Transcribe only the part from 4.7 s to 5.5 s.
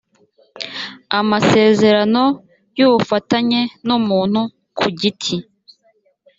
ku giti